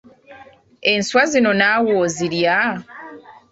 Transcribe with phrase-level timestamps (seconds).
[0.93, 2.57] Enswa zino naawe ozirya?